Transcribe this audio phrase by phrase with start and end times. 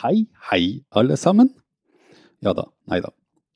[0.00, 1.50] Hei, hei, alle sammen.
[2.40, 3.10] Ja da, nei da.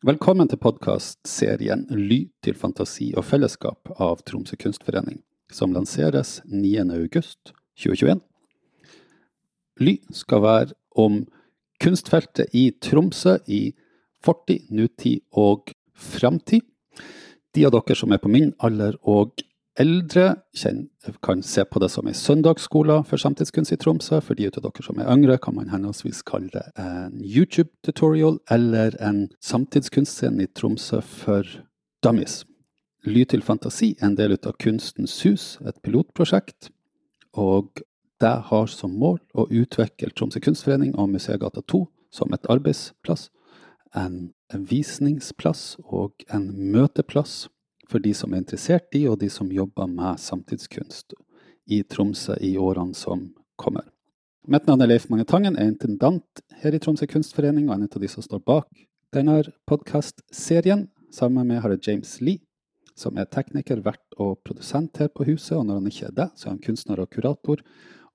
[0.04, 8.20] Velkommen til podkastserien Ly til fantasi og fellesskap av Tromsø kunstforening, som lanseres 9.8.2021.
[9.80, 11.22] Ly skal være om
[11.80, 13.62] kunstfeltet i Tromsø i
[14.20, 16.60] fortid, nutid og framtid.
[17.56, 19.40] De av dere som er på min alder og
[19.80, 20.36] eldre
[21.22, 24.20] kan se på det som en søndagsskole for samtidskunst i Tromsø.
[24.22, 28.96] For de av dere som er yngre, kan man henholdsvis kalle det en YouTube-tutorial eller
[29.02, 31.48] en samtidskunstscene i Tromsø for
[32.04, 32.44] dummies.
[33.04, 36.70] Ly til fantasi er en del av Kunstens hus, et pilotprosjekt.
[37.34, 37.82] Og
[38.20, 41.84] det har som mål å utvikle Tromsø kunstforening og Museegata 2
[42.14, 43.28] som et arbeidsplass,
[43.94, 44.30] en
[44.70, 47.48] visningsplass og en møteplass
[47.94, 51.14] for de som er interessert i, og de som jobber med samtidskunst
[51.70, 53.86] i Tromsø i årene som kommer.
[54.50, 58.02] Mitt navn er Leif Mange Tangen, er intendant her i Tromsø kunstforening, og en av
[58.02, 58.66] de som står bak
[59.14, 60.88] denne podkastserien.
[61.14, 62.42] Sammen med meg har jeg James Lee,
[62.98, 65.54] som er tekniker, vert og produsent her på huset.
[65.60, 67.62] Og når han ikke er det, så er han kunstner og kurator,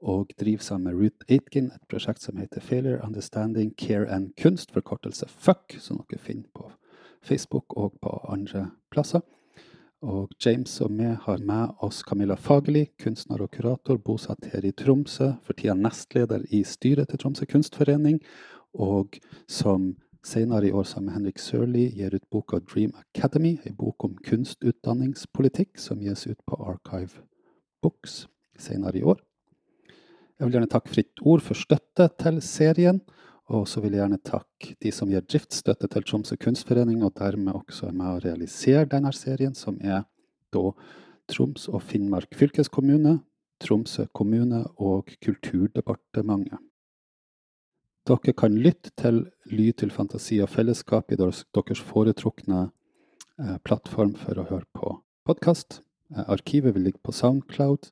[0.04, 4.76] og driver sammen med Ruth Aitken et prosjekt som heter Failure, Understanding, Care and Kunst,
[4.76, 6.68] forkortelse FUCK, som dere finner på
[7.24, 9.24] Facebook og på andre plasser.
[10.00, 14.72] Og James og vi har med oss Camilla Fagerli, kunstner og kurator, bosatt her i
[14.72, 15.34] Tromsø.
[15.44, 18.22] For tida nestleder i styret til Tromsø kunstforening.
[18.80, 19.20] Og
[19.52, 19.92] som
[20.24, 24.16] senere i år sammen med Henrik Sørli gir ut boka Dream Academy, en bok om
[24.24, 27.26] kunstutdanningspolitikk som gis ut på Archive
[27.84, 28.28] Books
[28.60, 29.20] senere i år.
[30.40, 33.02] Jeg vil gjerne takke Fritt Ord for støtte til serien.
[33.50, 37.58] Og så vil jeg gjerne takke de som gir driftsstøtte til Tromsø kunstforening, og dermed
[37.58, 40.04] også er med å realisere denne serien, som er
[40.54, 40.70] da
[41.30, 43.20] Troms og Finnmark fylkeskommune,
[43.60, 46.62] Tromsø kommune og Kulturdepartementet.
[48.10, 54.40] Dere kan lytte til Lyd til fantasi og fellesskap i deres foretrukne eh, plattform for
[54.40, 54.96] å høre på
[55.30, 55.82] podkast.
[56.16, 57.92] Eh, arkivet vil ligge på Soundcloud.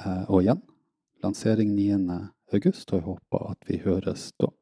[0.00, 0.62] Eh, og igjen,
[1.24, 4.52] lansering 9.8, og jeg håper at vi høres da.